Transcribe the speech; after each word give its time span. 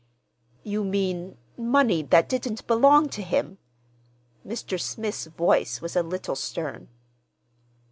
"You 0.63 0.83
mean—money 0.83 2.01
that 2.01 2.27
didn't 2.27 2.65
belong 2.65 3.07
to 3.09 3.21
him?" 3.21 3.59
Mr. 4.43 4.81
Smith's 4.81 5.27
voice 5.27 5.79
was 5.79 5.95
a 5.95 6.01
little 6.01 6.35
stern. 6.35 6.87